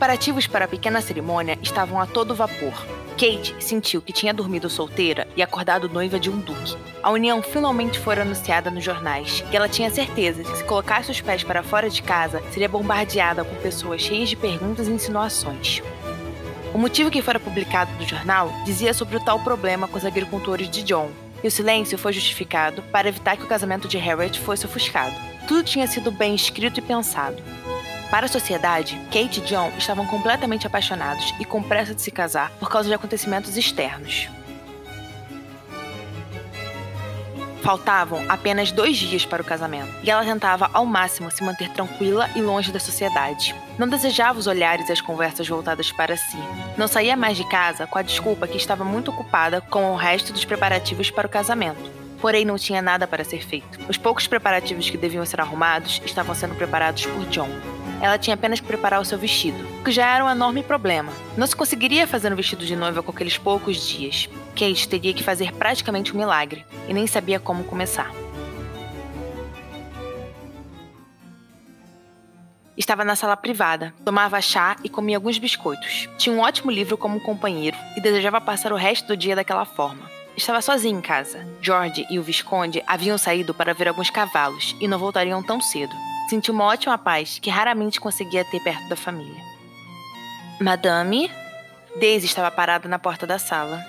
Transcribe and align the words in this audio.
Preparativos 0.00 0.46
para 0.46 0.64
a 0.64 0.68
pequena 0.68 1.02
cerimônia 1.02 1.58
estavam 1.60 2.00
a 2.00 2.06
todo 2.06 2.34
vapor. 2.34 2.72
Kate 3.18 3.54
sentiu 3.60 4.00
que 4.00 4.14
tinha 4.14 4.32
dormido 4.32 4.70
solteira 4.70 5.28
e 5.36 5.42
acordado 5.42 5.90
noiva 5.90 6.18
de 6.18 6.30
um 6.30 6.38
duque. 6.38 6.74
A 7.02 7.10
união 7.10 7.42
finalmente 7.42 7.98
foi 7.98 8.18
anunciada 8.18 8.70
nos 8.70 8.82
jornais 8.82 9.44
e 9.52 9.56
ela 9.56 9.68
tinha 9.68 9.90
certeza 9.90 10.42
que 10.42 10.56
se 10.56 10.64
colocasse 10.64 11.10
os 11.10 11.20
pés 11.20 11.44
para 11.44 11.62
fora 11.62 11.90
de 11.90 12.02
casa, 12.02 12.42
seria 12.50 12.66
bombardeada 12.66 13.44
com 13.44 13.54
pessoas 13.56 14.00
cheias 14.00 14.30
de 14.30 14.36
perguntas 14.36 14.88
e 14.88 14.90
insinuações. 14.90 15.82
O 16.72 16.78
motivo 16.78 17.10
que 17.10 17.20
fora 17.20 17.38
publicado 17.38 17.92
no 18.00 18.08
jornal 18.08 18.50
dizia 18.64 18.94
sobre 18.94 19.18
o 19.18 19.20
tal 19.22 19.40
problema 19.40 19.86
com 19.86 19.98
os 19.98 20.06
agricultores 20.06 20.70
de 20.70 20.82
John, 20.82 21.10
e 21.44 21.46
o 21.46 21.50
silêncio 21.50 21.98
foi 21.98 22.14
justificado 22.14 22.82
para 22.84 23.10
evitar 23.10 23.36
que 23.36 23.44
o 23.44 23.48
casamento 23.48 23.86
de 23.86 23.98
Harriet 23.98 24.40
fosse 24.40 24.64
ofuscado. 24.64 25.14
Tudo 25.46 25.62
tinha 25.62 25.86
sido 25.86 26.10
bem 26.10 26.34
escrito 26.34 26.78
e 26.78 26.82
pensado. 26.82 27.42
Para 28.10 28.26
a 28.26 28.28
sociedade, 28.28 29.00
Kate 29.06 29.38
e 29.38 29.44
John 29.44 29.70
estavam 29.78 30.04
completamente 30.04 30.66
apaixonados 30.66 31.32
e 31.38 31.44
com 31.44 31.62
pressa 31.62 31.94
de 31.94 32.02
se 32.02 32.10
casar 32.10 32.50
por 32.58 32.68
causa 32.68 32.88
de 32.88 32.94
acontecimentos 32.94 33.56
externos. 33.56 34.28
Faltavam 37.62 38.24
apenas 38.28 38.72
dois 38.72 38.96
dias 38.96 39.24
para 39.24 39.42
o 39.42 39.44
casamento, 39.44 39.92
e 40.02 40.10
ela 40.10 40.24
tentava 40.24 40.68
ao 40.72 40.84
máximo 40.84 41.30
se 41.30 41.44
manter 41.44 41.68
tranquila 41.70 42.28
e 42.34 42.40
longe 42.40 42.72
da 42.72 42.80
sociedade. 42.80 43.54
Não 43.78 43.86
desejava 43.86 44.40
os 44.40 44.48
olhares 44.48 44.88
e 44.88 44.92
as 44.92 45.00
conversas 45.00 45.46
voltadas 45.46 45.92
para 45.92 46.16
si. 46.16 46.38
Não 46.76 46.88
saía 46.88 47.16
mais 47.16 47.36
de 47.36 47.48
casa 47.48 47.86
com 47.86 47.98
a 47.98 48.02
desculpa 48.02 48.48
que 48.48 48.56
estava 48.56 48.82
muito 48.82 49.12
ocupada 49.12 49.60
com 49.60 49.92
o 49.92 49.96
resto 49.96 50.32
dos 50.32 50.44
preparativos 50.44 51.10
para 51.12 51.28
o 51.28 51.30
casamento. 51.30 51.90
Porém, 52.20 52.44
não 52.44 52.58
tinha 52.58 52.82
nada 52.82 53.06
para 53.06 53.24
ser 53.24 53.44
feito. 53.44 53.78
Os 53.88 53.96
poucos 53.96 54.26
preparativos 54.26 54.90
que 54.90 54.98
deviam 54.98 55.24
ser 55.24 55.40
arrumados 55.40 56.02
estavam 56.04 56.34
sendo 56.34 56.54
preparados 56.56 57.06
por 57.06 57.24
John 57.26 57.48
ela 58.00 58.18
tinha 58.18 58.34
apenas 58.34 58.60
que 58.60 58.66
preparar 58.66 59.00
o 59.00 59.04
seu 59.04 59.18
vestido, 59.18 59.62
o 59.80 59.84
que 59.84 59.92
já 59.92 60.14
era 60.14 60.24
um 60.24 60.30
enorme 60.30 60.62
problema. 60.62 61.12
Não 61.36 61.46
se 61.46 61.54
conseguiria 61.54 62.06
fazer 62.06 62.32
um 62.32 62.36
vestido 62.36 62.64
de 62.64 62.74
noiva 62.74 63.02
com 63.02 63.10
aqueles 63.10 63.36
poucos 63.36 63.86
dias. 63.86 64.28
Kate 64.54 64.88
teria 64.88 65.12
que 65.12 65.22
fazer 65.22 65.52
praticamente 65.52 66.14
um 66.14 66.18
milagre, 66.18 66.64
e 66.88 66.94
nem 66.94 67.06
sabia 67.06 67.38
como 67.38 67.64
começar. 67.64 68.10
Estava 72.80 73.04
na 73.04 73.14
sala 73.14 73.36
privada, 73.36 73.92
tomava 74.04 74.40
chá 74.40 74.74
e 74.82 74.88
comia 74.88 75.18
alguns 75.18 75.36
biscoitos. 75.36 76.08
Tinha 76.16 76.34
um 76.34 76.40
ótimo 76.40 76.70
livro 76.70 76.96
como 76.96 77.20
companheiro 77.20 77.76
e 77.94 78.00
desejava 78.00 78.40
passar 78.40 78.72
o 78.72 78.76
resto 78.76 79.08
do 79.08 79.16
dia 79.16 79.36
daquela 79.36 79.66
forma. 79.66 80.10
Estava 80.34 80.62
sozinha 80.62 80.96
em 80.96 81.02
casa. 81.02 81.46
George 81.60 82.06
e 82.08 82.18
o 82.18 82.22
Visconde 82.22 82.82
haviam 82.86 83.18
saído 83.18 83.52
para 83.52 83.74
ver 83.74 83.88
alguns 83.88 84.08
cavalos 84.08 84.74
e 84.80 84.88
não 84.88 84.98
voltariam 84.98 85.42
tão 85.42 85.60
cedo. 85.60 85.94
Sentiu 86.30 86.54
uma 86.54 86.66
ótima 86.66 86.96
paz 86.96 87.40
que 87.40 87.50
raramente 87.50 88.00
conseguia 88.00 88.44
ter 88.44 88.60
perto 88.60 88.88
da 88.88 88.94
família. 88.94 89.42
Madame? 90.60 91.28
Daisy 91.98 92.26
estava 92.26 92.52
parada 92.52 92.88
na 92.88 93.00
porta 93.00 93.26
da 93.26 93.36
sala. 93.36 93.84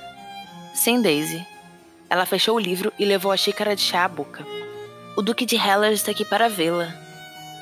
Sim, 0.73 1.03
Daisy. 1.03 1.45
Ela 2.09 2.25
fechou 2.25 2.55
o 2.55 2.59
livro 2.59 2.91
e 2.97 3.05
levou 3.05 3.31
a 3.31 3.37
xícara 3.37 3.75
de 3.75 3.83
chá 3.83 4.05
à 4.05 4.07
boca. 4.07 4.43
O 5.15 5.21
Duque 5.21 5.45
de 5.45 5.55
Heller 5.55 5.91
está 5.91 6.09
aqui 6.09 6.25
para 6.25 6.49
vê-la. 6.49 6.91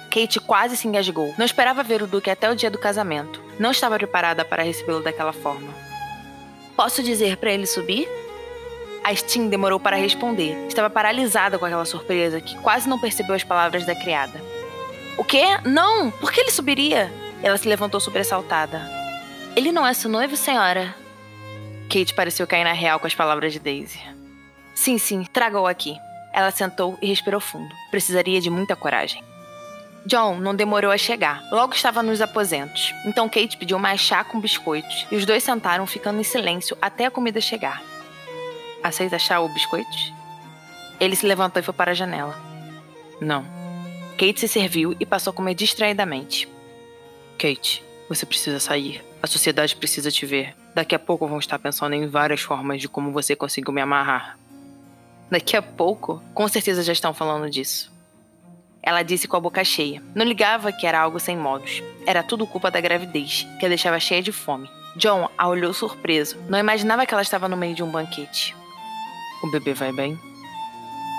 Kate 0.10 0.40
quase 0.40 0.78
se 0.78 0.88
engasgou. 0.88 1.36
Não 1.38 1.46
esperava 1.46 1.84
ver 1.84 2.02
o 2.02 2.08
Duque 2.08 2.30
até 2.30 2.50
o 2.50 2.56
dia 2.56 2.72
do 2.72 2.78
casamento. 2.78 3.44
Não 3.60 3.72
estava 3.72 3.98
preparada 3.98 4.46
para 4.46 4.64
recebê-lo 4.64 5.04
daquela 5.04 5.34
forma. 5.34 5.74
Posso 6.78 7.04
dizer 7.04 7.36
para 7.36 7.52
ele 7.52 7.68
subir? 7.68 8.08
A 9.04 9.14
Stin 9.14 9.50
demorou 9.50 9.78
para 9.78 9.98
responder. 9.98 10.56
Estava 10.70 10.90
paralisada 10.90 11.60
com 11.60 11.66
aquela 11.66 11.84
surpresa 11.84 12.40
que 12.40 12.58
quase 12.62 12.88
não 12.88 12.98
percebeu 12.98 13.36
as 13.36 13.44
palavras 13.44 13.86
da 13.86 13.94
criada. 13.94 14.42
O 15.20 15.24
quê? 15.26 15.44
Não! 15.66 16.10
Por 16.10 16.32
que 16.32 16.40
ele 16.40 16.50
subiria? 16.50 17.12
Ela 17.44 17.58
se 17.58 17.68
levantou 17.68 18.00
sobressaltada. 18.00 18.90
Ele 19.54 19.70
não 19.70 19.86
é 19.86 19.94
seu 19.94 20.10
noivo, 20.10 20.38
senhora? 20.38 20.96
Kate 21.90 22.14
pareceu 22.14 22.48
cair 22.48 22.64
na 22.64 22.72
real 22.72 23.02
com 23.02 23.06
as 23.06 23.14
palavras 23.14 23.52
de 23.52 23.60
Daisy. 23.60 24.00
Sim, 24.74 24.98
sim, 24.98 25.26
traga-o 25.26 25.68
aqui. 25.68 25.98
Ela 26.32 26.52
sentou 26.52 26.98
e 27.02 27.08
respirou 27.08 27.42
fundo. 27.42 27.76
Precisaria 27.92 28.40
de 28.40 28.50
muita 28.50 28.78
coragem. 28.78 29.22
John 30.06 30.38
não 30.40 30.56
demorou 30.56 30.90
a 30.90 30.98
chegar. 30.98 31.44
Logo 31.52 31.74
estava 31.74 32.02
nos 32.02 32.22
aposentos. 32.22 32.96
Então 33.06 33.28
Kate 33.28 33.58
pediu 33.58 33.78
mais 33.78 34.00
chá 34.00 34.24
com 34.24 34.40
biscoitos 34.40 35.06
e 35.12 35.18
os 35.18 35.26
dois 35.26 35.44
sentaram 35.44 35.86
ficando 35.86 36.22
em 36.22 36.24
silêncio 36.24 36.78
até 36.82 37.08
a 37.08 37.12
comida 37.12 37.42
chegar. 37.42 37.84
Aceita 38.82 39.20
chá 39.20 39.42
ou 39.42 39.50
biscoitos? 39.50 40.14
Ele 40.98 41.18
se 41.18 41.28
levantou 41.28 41.60
e 41.60 41.64
foi 41.64 41.74
para 41.74 41.92
a 41.92 41.94
janela. 41.94 42.40
Não. 43.20 43.59
Kate 44.20 44.42
se 44.42 44.50
serviu 44.50 44.94
e 45.00 45.06
passou 45.06 45.32
a 45.32 45.34
comer 45.34 45.54
distraidamente. 45.54 46.46
Kate, 47.38 47.82
você 48.10 48.26
precisa 48.26 48.60
sair. 48.60 49.02
A 49.24 49.28
sociedade 49.28 49.78
precisa 49.78 50.12
te 50.12 50.26
ver. 50.26 50.54
Daqui 50.76 50.94
a 50.94 51.00
pouco 51.00 51.26
vão 51.26 51.40
estar 51.40 51.58
pensando 51.58 51.94
em 51.96 52.06
várias 52.06 52.42
formas 52.42 52.82
de 52.82 52.90
como 52.90 53.14
você 53.14 53.34
conseguiu 53.34 53.72
me 53.72 53.80
amarrar. 53.80 54.38
Daqui 55.32 55.56
a 55.56 55.62
pouco? 55.62 56.22
Com 56.34 56.50
certeza 56.50 56.84
já 56.84 56.92
estão 56.92 57.14
falando 57.14 57.50
disso. 57.50 57.94
Ela 58.84 59.04
disse 59.04 59.26
com 59.26 59.38
a 59.38 59.40
boca 59.40 59.64
cheia. 59.64 60.04
Não 60.14 60.26
ligava 60.26 60.74
que 60.74 60.86
era 60.86 61.00
algo 61.00 61.18
sem 61.18 61.38
modos. 61.38 61.82
Era 62.06 62.22
tudo 62.22 62.46
culpa 62.46 62.70
da 62.70 62.82
gravidez, 62.82 63.48
que 63.58 63.66
a 63.66 63.70
deixava 63.70 64.02
cheia 64.02 64.22
de 64.22 64.34
fome. 64.34 64.70
John 64.98 65.30
a 65.38 65.48
olhou 65.48 65.74
surpreso. 65.74 66.36
Não 66.50 66.60
imaginava 66.60 67.06
que 67.06 67.14
ela 67.14 67.24
estava 67.24 67.48
no 67.48 67.56
meio 67.56 67.74
de 67.74 67.84
um 67.84 67.90
banquete. 67.90 68.54
O 69.42 69.50
bebê 69.50 69.74
vai 69.74 69.94
bem? 69.94 70.20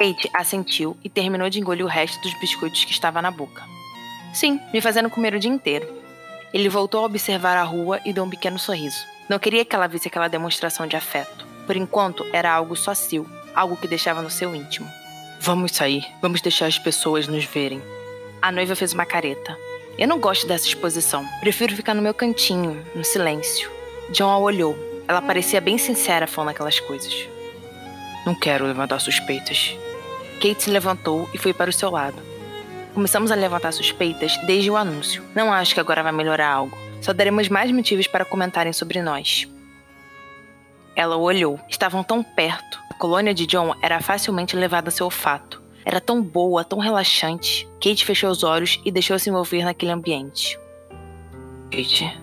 Kate 0.01 0.31
assentiu 0.33 0.97
e 1.05 1.11
terminou 1.11 1.51
de 1.51 1.61
engolir 1.61 1.85
o 1.85 1.89
resto 1.89 2.19
dos 2.23 2.33
biscoitos 2.41 2.87
que 2.87 2.91
estava 2.91 3.21
na 3.21 3.31
boca. 3.31 3.63
Sim, 4.33 4.59
me 4.73 4.81
fazendo 4.81 5.11
comer 5.11 5.35
o 5.35 5.39
dia 5.39 5.51
inteiro. 5.51 5.87
Ele 6.55 6.71
voltou 6.71 7.03
a 7.03 7.05
observar 7.05 7.59
a 7.59 7.63
rua 7.63 8.01
e 8.03 8.11
deu 8.11 8.25
um 8.25 8.31
pequeno 8.31 8.59
sorriso. 8.59 9.05
Não 9.29 9.39
queria 9.39 9.63
que 9.63 9.77
ela 9.77 9.87
visse 9.87 10.09
aquela 10.09 10.27
demonstração 10.27 10.87
de 10.87 10.97
afeto. 10.97 11.47
Por 11.67 11.77
enquanto, 11.77 12.25
era 12.33 12.51
algo 12.51 12.75
só 12.75 12.95
seu, 12.95 13.27
algo 13.55 13.77
que 13.77 13.87
deixava 13.87 14.23
no 14.23 14.31
seu 14.31 14.55
íntimo. 14.55 14.89
Vamos 15.39 15.73
sair, 15.73 16.07
vamos 16.23 16.41
deixar 16.41 16.65
as 16.65 16.79
pessoas 16.79 17.29
nos 17.29 17.45
verem. 17.45 17.83
A 18.41 18.51
noiva 18.51 18.75
fez 18.75 18.95
uma 18.95 19.05
careta. 19.05 19.55
Eu 19.99 20.09
não 20.09 20.19
gosto 20.19 20.47
dessa 20.47 20.67
exposição. 20.67 21.27
Prefiro 21.41 21.77
ficar 21.77 21.93
no 21.93 22.01
meu 22.01 22.15
cantinho, 22.15 22.83
no 22.95 23.05
silêncio. 23.05 23.71
John 24.09 24.31
a 24.31 24.39
olhou. 24.39 24.75
Ela 25.07 25.21
parecia 25.21 25.61
bem 25.61 25.77
sincera 25.77 26.27
falando 26.27 26.53
aquelas 26.53 26.81
coisas. 26.81 27.29
Não 28.25 28.35
quero 28.35 28.65
levantar 28.65 28.99
suspeitas. 28.99 29.77
Kate 30.41 30.63
se 30.63 30.71
levantou 30.71 31.29
e 31.35 31.39
foi 31.39 31.53
para 31.53 31.69
o 31.69 31.73
seu 31.73 31.91
lado. 31.91 32.17
Começamos 32.95 33.31
a 33.31 33.35
levantar 33.35 33.73
suspeitas 33.73 34.37
desde 34.47 34.71
o 34.71 34.77
anúncio. 34.77 35.23
Não 35.35 35.53
acho 35.53 35.75
que 35.75 35.81
agora 35.81 36.03
vai 36.03 36.13
melhorar 36.13 36.51
algo. 36.51 36.77
Só 37.03 37.13
daremos 37.13 37.49
mais 37.49 37.71
motivos 37.71 38.07
para 38.07 38.25
comentarem 38.25 38.73
sobre 38.73 39.03
nós. 39.03 39.47
Ela 40.97 41.17
o 41.17 41.23
olhou. 41.23 41.61
Estavam 41.69 42.03
tão 42.03 42.23
perto. 42.23 42.81
A 42.91 42.95
colônia 42.95 43.35
de 43.35 43.47
John 43.47 43.75
era 43.83 44.01
facilmente 44.01 44.57
levada 44.57 44.89
a 44.89 44.91
seu 44.91 45.05
olfato. 45.07 45.63
Era 45.85 46.01
tão 46.01 46.23
boa, 46.23 46.65
tão 46.65 46.79
relaxante. 46.79 47.69
Kate 47.81 48.05
fechou 48.05 48.31
os 48.31 48.43
olhos 48.43 48.81
e 48.85 48.91
deixou-se 48.91 49.29
envolver 49.29 49.65
naquele 49.65 49.93
ambiente. 49.93 50.59
Kate. 51.71 52.19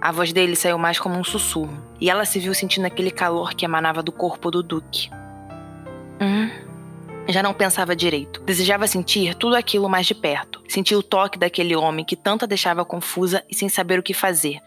A 0.00 0.12
voz 0.12 0.32
dele 0.32 0.56
saiu 0.56 0.78
mais 0.78 0.98
como 0.98 1.16
um 1.16 1.24
sussurro, 1.24 1.76
e 2.00 2.08
ela 2.08 2.24
se 2.24 2.38
viu 2.38 2.54
sentindo 2.54 2.86
aquele 2.86 3.10
calor 3.10 3.54
que 3.54 3.64
emanava 3.64 4.00
do 4.00 4.12
corpo 4.12 4.48
do 4.48 4.62
Duque. 4.62 5.10
Hum? 6.20 6.67
Já 7.28 7.42
não 7.42 7.52
pensava 7.52 7.94
direito. 7.94 8.40
Desejava 8.42 8.86
sentir 8.86 9.34
tudo 9.34 9.54
aquilo 9.54 9.88
mais 9.88 10.06
de 10.06 10.14
perto. 10.14 10.62
Sentir 10.66 10.96
o 10.96 11.02
toque 11.02 11.38
daquele 11.38 11.76
homem 11.76 12.04
que 12.04 12.16
tanto 12.16 12.44
a 12.44 12.48
deixava 12.48 12.86
confusa 12.86 13.44
e 13.50 13.54
sem 13.54 13.68
saber 13.68 13.98
o 13.98 14.02
que 14.02 14.14
fazer. 14.14 14.60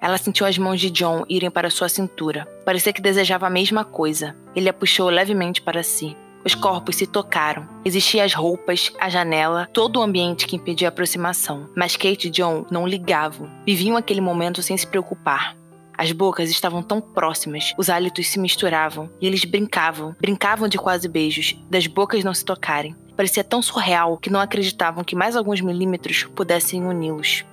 Ela 0.00 0.18
sentiu 0.18 0.44
as 0.46 0.58
mãos 0.58 0.80
de 0.80 0.90
John 0.90 1.24
irem 1.28 1.50
para 1.50 1.70
sua 1.70 1.88
cintura. 1.88 2.46
Parecia 2.64 2.92
que 2.92 3.02
desejava 3.02 3.46
a 3.46 3.50
mesma 3.50 3.84
coisa. 3.84 4.36
Ele 4.54 4.68
a 4.68 4.72
puxou 4.72 5.08
levemente 5.08 5.62
para 5.62 5.82
si. 5.82 6.16
Os 6.44 6.54
corpos 6.54 6.96
se 6.96 7.06
tocaram. 7.06 7.68
Existiam 7.84 8.24
as 8.24 8.32
roupas, 8.32 8.92
a 8.98 9.08
janela, 9.08 9.68
todo 9.72 9.98
o 9.98 10.02
ambiente 10.02 10.46
que 10.46 10.56
impedia 10.56 10.88
a 10.88 10.90
aproximação. 10.90 11.68
Mas 11.76 11.96
Kate 11.96 12.28
e 12.28 12.30
John 12.30 12.64
não 12.70 12.86
ligavam. 12.86 13.50
Viviam 13.66 13.96
aquele 13.96 14.20
momento 14.20 14.62
sem 14.62 14.76
se 14.76 14.86
preocupar. 14.86 15.57
As 15.98 16.12
bocas 16.12 16.48
estavam 16.48 16.80
tão 16.80 17.00
próximas, 17.00 17.74
os 17.76 17.90
hálitos 17.90 18.28
se 18.28 18.38
misturavam 18.38 19.10
e 19.20 19.26
eles 19.26 19.44
brincavam, 19.44 20.14
brincavam 20.20 20.68
de 20.68 20.78
quase 20.78 21.08
beijos, 21.08 21.60
das 21.68 21.88
bocas 21.88 22.22
não 22.22 22.32
se 22.32 22.44
tocarem. 22.44 22.94
Parecia 23.16 23.42
tão 23.42 23.60
surreal 23.60 24.16
que 24.16 24.30
não 24.30 24.38
acreditavam 24.38 25.02
que 25.02 25.16
mais 25.16 25.34
alguns 25.34 25.60
milímetros 25.60 26.22
pudessem 26.36 26.86
uni-los. 26.86 27.44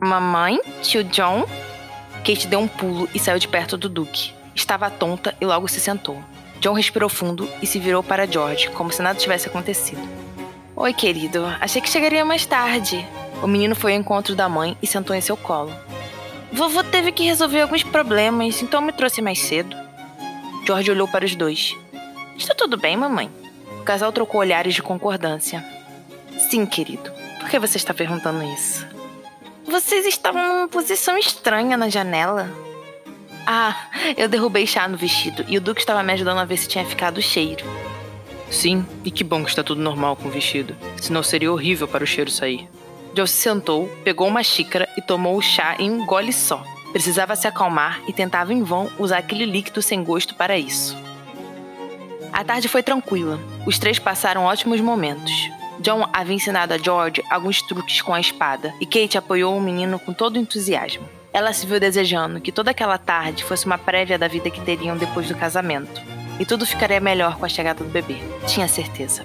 Mamãe? 0.00 0.60
Tio 0.82 1.04
John? 1.04 1.46
Kate 2.24 2.48
deu 2.48 2.58
um 2.58 2.66
pulo 2.66 3.08
e 3.14 3.18
saiu 3.20 3.38
de 3.38 3.46
perto 3.46 3.76
do 3.76 3.88
Duque. 3.88 4.32
Estava 4.52 4.90
tonta 4.90 5.32
e 5.40 5.46
logo 5.46 5.68
se 5.68 5.78
sentou. 5.78 6.20
John 6.58 6.72
respirou 6.72 7.08
fundo 7.08 7.48
e 7.62 7.66
se 7.66 7.78
virou 7.78 8.02
para 8.02 8.26
George, 8.26 8.70
como 8.70 8.90
se 8.90 9.02
nada 9.02 9.16
tivesse 9.16 9.46
acontecido. 9.46 10.02
Oi, 10.74 10.92
querido. 10.92 11.44
Achei 11.60 11.80
que 11.80 11.88
chegaria 11.88 12.24
mais 12.24 12.44
tarde. 12.44 13.06
O 13.40 13.46
menino 13.46 13.76
foi 13.76 13.92
ao 13.92 14.00
encontro 14.00 14.34
da 14.34 14.48
mãe 14.48 14.76
e 14.82 14.86
sentou 14.86 15.14
em 15.14 15.20
seu 15.20 15.36
colo. 15.36 15.72
Vovô 16.52 16.82
teve 16.82 17.12
que 17.12 17.24
resolver 17.24 17.60
alguns 17.60 17.82
problemas, 17.82 18.60
então 18.62 18.80
me 18.80 18.92
trouxe 18.92 19.22
mais 19.22 19.38
cedo. 19.38 19.76
George 20.66 20.90
olhou 20.90 21.06
para 21.08 21.24
os 21.24 21.34
dois. 21.34 21.76
Está 22.36 22.54
tudo 22.54 22.76
bem, 22.76 22.96
mamãe? 22.96 23.30
O 23.80 23.82
casal 23.82 24.12
trocou 24.12 24.40
olhares 24.40 24.74
de 24.74 24.82
concordância. 24.82 25.64
Sim, 26.50 26.66
querido. 26.66 27.10
Por 27.38 27.48
que 27.48 27.58
você 27.58 27.76
está 27.76 27.94
perguntando 27.94 28.42
isso? 28.44 28.86
Vocês 29.64 30.04
estavam 30.06 30.46
numa 30.46 30.68
posição 30.68 31.16
estranha 31.16 31.76
na 31.76 31.88
janela. 31.88 32.50
Ah, 33.46 33.88
eu 34.16 34.28
derrubei 34.28 34.66
chá 34.66 34.86
no 34.88 34.96
vestido 34.96 35.44
e 35.48 35.56
o 35.56 35.60
Duque 35.60 35.80
estava 35.80 36.02
me 36.02 36.12
ajudando 36.12 36.38
a 36.38 36.44
ver 36.44 36.56
se 36.56 36.68
tinha 36.68 36.84
ficado 36.84 37.22
cheiro. 37.22 37.64
Sim, 38.50 38.84
e 39.04 39.10
que 39.10 39.22
bom 39.22 39.44
que 39.44 39.50
está 39.50 39.62
tudo 39.62 39.80
normal 39.80 40.16
com 40.16 40.28
o 40.28 40.30
vestido. 40.30 40.76
Senão 41.00 41.22
seria 41.22 41.52
horrível 41.52 41.86
para 41.86 42.04
o 42.04 42.06
cheiro 42.06 42.30
sair. 42.30 42.68
Joe 43.14 43.26
se 43.26 43.34
sentou, 43.34 43.88
pegou 44.04 44.28
uma 44.28 44.42
xícara 44.42 44.88
e 44.96 45.02
tomou 45.02 45.36
o 45.36 45.42
chá 45.42 45.76
em 45.78 45.90
um 45.90 46.06
gole 46.06 46.32
só. 46.32 46.62
Precisava 46.92 47.36
se 47.36 47.46
acalmar 47.46 48.00
e 48.06 48.12
tentava 48.12 48.52
em 48.52 48.62
vão 48.62 48.90
usar 48.98 49.18
aquele 49.18 49.44
líquido 49.44 49.82
sem 49.82 50.02
gosto 50.02 50.34
para 50.34 50.58
isso. 50.58 50.96
A 52.32 52.44
tarde 52.44 52.68
foi 52.68 52.82
tranquila. 52.82 53.38
Os 53.66 53.78
três 53.78 53.98
passaram 53.98 54.44
ótimos 54.44 54.80
momentos. 54.80 55.32
John 55.80 56.06
havia 56.12 56.36
ensinado 56.36 56.74
a 56.74 56.78
George 56.78 57.22
alguns 57.30 57.62
truques 57.62 58.02
com 58.02 58.14
a 58.14 58.20
espada 58.20 58.74
e 58.80 58.86
Kate 58.86 59.18
apoiou 59.18 59.56
o 59.56 59.60
menino 59.60 59.98
com 59.98 60.12
todo 60.12 60.36
o 60.36 60.38
entusiasmo. 60.38 61.08
Ela 61.32 61.52
se 61.52 61.66
viu 61.66 61.80
desejando 61.80 62.40
que 62.40 62.52
toda 62.52 62.70
aquela 62.70 62.98
tarde 62.98 63.44
fosse 63.44 63.66
uma 63.66 63.78
prévia 63.78 64.18
da 64.18 64.28
vida 64.28 64.50
que 64.50 64.60
teriam 64.60 64.96
depois 64.96 65.28
do 65.28 65.34
casamento. 65.34 66.00
E 66.38 66.44
tudo 66.44 66.66
ficaria 66.66 67.00
melhor 67.00 67.36
com 67.36 67.44
a 67.44 67.48
chegada 67.48 67.84
do 67.84 67.90
bebê, 67.90 68.16
tinha 68.46 68.66
certeza. 68.66 69.24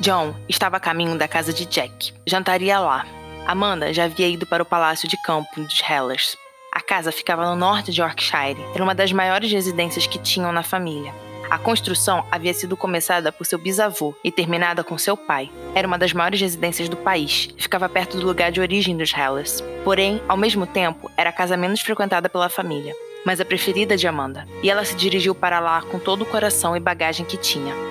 John 0.00 0.34
estava 0.48 0.78
a 0.78 0.80
caminho 0.80 1.18
da 1.18 1.28
casa 1.28 1.52
de 1.52 1.66
Jack. 1.66 2.14
Jantaria 2.26 2.80
lá. 2.80 3.04
Amanda 3.46 3.92
já 3.92 4.04
havia 4.04 4.28
ido 4.28 4.46
para 4.46 4.62
o 4.62 4.66
palácio 4.66 5.06
de 5.06 5.20
campo 5.22 5.60
dos 5.60 5.82
Hellers. 5.82 6.38
A 6.72 6.80
casa 6.80 7.12
ficava 7.12 7.44
no 7.44 7.54
norte 7.54 7.92
de 7.92 8.00
Yorkshire. 8.00 8.56
Era 8.74 8.82
uma 8.82 8.94
das 8.94 9.12
maiores 9.12 9.52
residências 9.52 10.06
que 10.06 10.18
tinham 10.18 10.52
na 10.52 10.62
família. 10.62 11.12
A 11.50 11.58
construção 11.58 12.24
havia 12.30 12.54
sido 12.54 12.78
começada 12.78 13.30
por 13.30 13.44
seu 13.44 13.58
bisavô 13.58 14.14
e 14.24 14.32
terminada 14.32 14.82
com 14.82 14.96
seu 14.96 15.18
pai. 15.18 15.50
Era 15.74 15.86
uma 15.86 15.98
das 15.98 16.14
maiores 16.14 16.40
residências 16.40 16.88
do 16.88 16.96
país 16.96 17.50
e 17.58 17.62
ficava 17.62 17.86
perto 17.86 18.16
do 18.16 18.26
lugar 18.26 18.50
de 18.50 18.60
origem 18.60 18.96
dos 18.96 19.12
Hellers. 19.12 19.62
Porém, 19.84 20.22
ao 20.26 20.36
mesmo 20.36 20.66
tempo, 20.66 21.10
era 21.14 21.28
a 21.28 21.32
casa 21.32 21.58
menos 21.58 21.82
frequentada 21.82 22.26
pela 22.30 22.48
família, 22.48 22.94
mas 23.26 23.38
a 23.38 23.44
preferida 23.44 23.98
de 23.98 24.08
Amanda. 24.08 24.48
E 24.62 24.70
ela 24.70 24.84
se 24.84 24.96
dirigiu 24.96 25.34
para 25.34 25.60
lá 25.60 25.82
com 25.82 25.98
todo 25.98 26.22
o 26.22 26.26
coração 26.26 26.74
e 26.74 26.80
bagagem 26.80 27.26
que 27.26 27.36
tinha. 27.36 27.89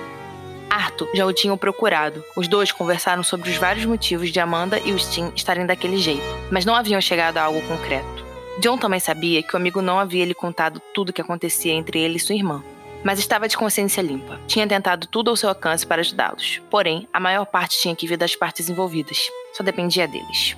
Já 1.14 1.26
o 1.26 1.32
tinham 1.32 1.56
procurado. 1.56 2.24
Os 2.36 2.48
dois 2.48 2.72
conversaram 2.72 3.22
sobre 3.22 3.50
os 3.50 3.56
vários 3.56 3.84
motivos 3.84 4.30
de 4.30 4.40
Amanda 4.40 4.78
e 4.84 4.92
o 4.92 4.98
Stim 4.98 5.32
estarem 5.34 5.66
daquele 5.66 5.98
jeito, 5.98 6.22
mas 6.50 6.64
não 6.64 6.74
haviam 6.74 7.00
chegado 7.00 7.38
a 7.38 7.42
algo 7.42 7.60
concreto. 7.62 8.24
John 8.60 8.76
também 8.76 9.00
sabia 9.00 9.42
que 9.42 9.54
o 9.54 9.56
amigo 9.56 9.80
não 9.80 9.98
havia 9.98 10.24
lhe 10.24 10.34
contado 10.34 10.80
tudo 10.92 11.10
o 11.10 11.12
que 11.12 11.22
acontecia 11.22 11.72
entre 11.72 11.98
ele 11.98 12.16
e 12.16 12.20
sua 12.20 12.34
irmã, 12.34 12.62
mas 13.02 13.18
estava 13.18 13.48
de 13.48 13.56
consciência 13.56 14.02
limpa. 14.02 14.38
Tinha 14.46 14.66
tentado 14.66 15.06
tudo 15.06 15.30
ao 15.30 15.36
seu 15.36 15.48
alcance 15.48 15.86
para 15.86 16.00
ajudá-los. 16.00 16.60
Porém, 16.70 17.08
a 17.12 17.18
maior 17.18 17.46
parte 17.46 17.80
tinha 17.80 17.96
que 17.96 18.06
vir 18.06 18.16
das 18.16 18.36
partes 18.36 18.68
envolvidas. 18.68 19.30
Só 19.54 19.62
dependia 19.62 20.06
deles. 20.06 20.56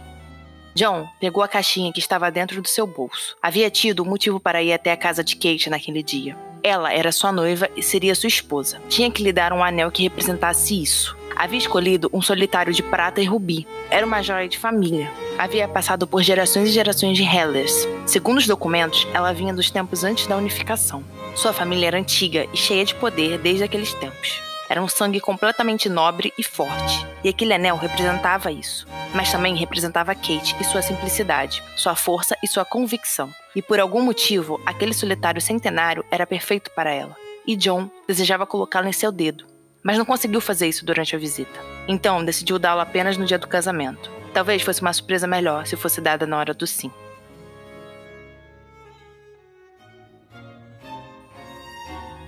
John 0.75 1.07
pegou 1.21 1.43
a 1.43 1.49
caixinha 1.49 1.93
que 1.93 2.01
estava 2.01 2.31
dentro 2.31 2.61
do 2.61 2.69
seu 2.69 2.87
bolso. 2.87 3.37
Havia 3.43 3.71
tido 3.71 4.03
um 4.03 4.07
motivo 4.07 4.41
para 4.41 4.63
ir 4.63 4.73
até 4.73 4.91
a 4.91 4.97
casa 4.97 5.23
de 5.23 5.37
Kate 5.37 5.69
naquele 5.69 6.03
dia. 6.03 6.37
Ela 6.65 6.93
era 6.93 7.11
sua 7.11 7.33
noiva 7.33 7.69
e 7.77 7.83
seria 7.83 8.15
sua 8.15 8.29
esposa. 8.29 8.81
Tinha 8.89 9.11
que 9.11 9.23
lhe 9.23 9.33
dar 9.33 9.53
um 9.53 9.65
anel 9.65 9.91
que 9.91 10.05
representasse 10.05 10.81
isso. 10.81 11.17
Havia 11.35 11.59
escolhido 11.59 12.09
um 12.13 12.23
solitário 12.23 12.73
de 12.73 12.83
prata 12.83 13.21
e 13.21 13.25
rubi. 13.25 13.67
Era 13.91 14.07
uma 14.07 14.23
joia 14.23 14.49
de 14.49 14.59
família. 14.59 15.11
Havia 15.37 15.67
passado 15.67 16.07
por 16.07 16.23
gerações 16.23 16.69
e 16.69 16.73
gerações 16.73 17.17
de 17.17 17.25
Hellers. 17.25 17.89
Segundo 18.07 18.39
os 18.39 18.47
documentos, 18.47 19.09
ela 19.13 19.33
vinha 19.33 19.53
dos 19.53 19.71
tempos 19.71 20.05
antes 20.05 20.27
da 20.29 20.37
unificação. 20.37 21.03
Sua 21.35 21.53
família 21.53 21.89
era 21.89 21.99
antiga 21.99 22.47
e 22.53 22.57
cheia 22.57 22.85
de 22.85 22.95
poder 22.95 23.39
desde 23.39 23.65
aqueles 23.65 23.93
tempos. 23.95 24.52
Era 24.73 24.83
um 24.83 24.89
sangue 24.89 25.21
completamente 25.21 25.87
nobre 25.91 26.33
e 26.39 26.43
forte, 26.43 27.07
e 27.23 27.29
aquele 27.29 27.53
anel 27.53 27.77
representava 27.77 28.51
isso. 28.51 28.87
Mas 29.15 29.31
também 29.31 29.55
representava 29.55 30.15
Kate 30.15 30.57
e 30.59 30.65
sua 30.65 30.81
simplicidade, 30.81 31.63
sua 31.77 31.95
força 31.95 32.39
e 32.43 32.47
sua 32.47 32.65
convicção. 32.65 33.31
E 33.55 33.61
por 33.61 33.79
algum 33.79 34.01
motivo, 34.01 34.59
aquele 34.65 34.95
solitário 34.95 35.43
centenário 35.43 36.03
era 36.11 36.27
perfeito 36.27 36.71
para 36.71 36.91
ela. 36.91 37.15
E 37.47 37.55
John 37.55 37.91
desejava 38.09 38.47
colocá-lo 38.47 38.89
em 38.89 38.95
seu 38.95 39.13
dedo, 39.13 39.45
mas 39.83 39.99
não 39.99 40.07
conseguiu 40.07 40.41
fazer 40.41 40.69
isso 40.69 40.87
durante 40.87 41.15
a 41.15 41.19
visita. 41.19 41.61
Então 41.87 42.25
decidiu 42.25 42.59
dá-lo 42.59 42.81
apenas 42.81 43.19
no 43.19 43.27
dia 43.27 43.39
do 43.39 43.47
casamento. 43.47 44.11
Talvez 44.33 44.63
fosse 44.63 44.81
uma 44.81 44.95
surpresa 44.95 45.27
melhor 45.27 45.67
se 45.67 45.77
fosse 45.77 46.01
dada 46.01 46.27
na 46.27 46.39
hora 46.39 46.55
do 46.55 46.67
sim. 46.67 46.91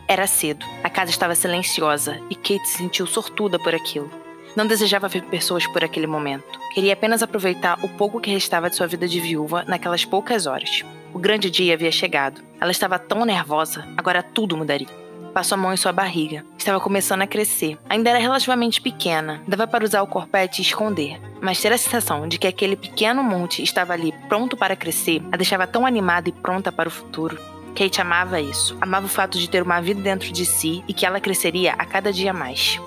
Era 0.07 0.27
cedo, 0.27 0.67
a 0.83 0.91
casa 0.91 1.11
estava 1.11 1.35
silenciosa 1.35 2.21
e 2.29 2.35
Kate 2.35 2.69
se 2.69 2.79
sentiu 2.79 3.07
sortuda 3.07 3.59
por 3.59 3.75
aquilo. 3.75 4.11
Não 4.55 4.67
desejava 4.67 5.09
ver 5.09 5.23
pessoas 5.23 5.67
por 5.67 5.83
aquele 5.83 6.07
momento. 6.07 6.61
Queria 6.75 6.93
apenas 6.93 7.23
aproveitar 7.23 7.83
o 7.83 7.89
pouco 7.89 8.21
que 8.21 8.31
restava 8.31 8.69
de 8.69 8.77
sua 8.77 8.87
vida 8.87 9.09
de 9.09 9.19
viúva 9.19 9.65
naquelas 9.67 10.05
poucas 10.05 10.47
horas. 10.47 10.85
O 11.13 11.19
grande 11.19 11.51
dia 11.51 11.75
havia 11.75 11.91
chegado. 11.91 12.43
Ela 12.61 12.71
estava 12.71 12.99
tão 12.99 13.25
nervosa, 13.25 13.89
agora 13.97 14.23
tudo 14.23 14.57
mudaria. 14.57 15.05
Passou 15.33 15.57
a 15.57 15.61
mão 15.61 15.73
em 15.73 15.77
sua 15.77 15.91
barriga. 15.91 16.45
Estava 16.57 16.79
começando 16.79 17.23
a 17.23 17.27
crescer. 17.27 17.77
Ainda 17.89 18.11
era 18.11 18.21
relativamente 18.21 18.81
pequena. 18.81 19.43
Dava 19.49 19.67
para 19.67 19.85
usar 19.85 20.03
o 20.03 20.07
corpete 20.07 20.61
e 20.61 20.65
esconder. 20.65 21.21
Mas 21.41 21.61
ter 21.61 21.73
a 21.73 21.79
sensação 21.79 22.29
de 22.29 22.39
que 22.39 22.47
aquele 22.47 22.77
pequeno 22.77 23.23
monte 23.23 23.63
estava 23.63 23.95
ali 23.95 24.13
pronto 24.29 24.57
para 24.57 24.77
crescer 24.77 25.21
a 25.33 25.37
deixava 25.37 25.67
tão 25.67 25.85
animada 25.85 26.29
e 26.29 26.33
pronta 26.33 26.71
para 26.71 26.89
o 26.89 26.93
futuro. 26.93 27.37
Kate 27.75 28.01
amava 28.01 28.41
isso. 28.41 28.77
Amava 28.81 29.07
o 29.07 29.09
fato 29.09 29.39
de 29.39 29.49
ter 29.49 29.63
uma 29.63 29.81
vida 29.81 30.01
dentro 30.01 30.33
de 30.33 30.47
si 30.47 30.85
e 30.87 30.95
que 30.95 31.05
ela 31.05 31.21
cresceria 31.21 31.73
a 31.73 31.85
cada 31.85 32.13
dia 32.13 32.33
mais. 32.33 32.81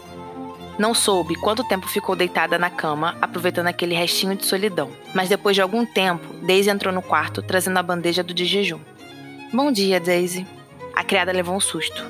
Não 0.79 0.94
soube 0.94 1.36
quanto 1.36 1.63
tempo 1.63 1.88
ficou 1.88 2.15
deitada 2.15 2.58
na 2.60 2.70
cama, 2.70 3.17
aproveitando 3.20 3.67
aquele 3.67 3.96
restinho 3.96 4.36
de 4.36 4.46
solidão. 4.46 4.91
Mas 5.13 5.27
depois 5.27 5.56
de 5.56 5.62
algum 5.62 5.86
tempo, 5.86 6.34
Daisy 6.46 6.70
entrou 6.70 6.94
no 6.94 7.01
quarto 7.01 7.41
trazendo 7.41 7.77
a 7.77 7.84
bandeja 7.84 8.24
do 8.24 8.34
de 8.34 8.46
jejum. 8.46 8.79
Bom 9.51 9.72
dia, 9.72 10.00
Daisy. 10.00 10.46
A 10.96 11.03
criada 11.03 11.32
levou 11.32 11.56
um 11.56 11.60
susto. 11.60 12.03